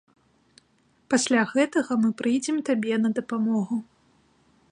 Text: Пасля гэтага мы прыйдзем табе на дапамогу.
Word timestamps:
Пасля 1.13 1.41
гэтага 1.53 1.91
мы 2.05 2.09
прыйдзем 2.21 2.57
табе 2.69 2.93
на 3.05 3.09
дапамогу. 3.19 3.77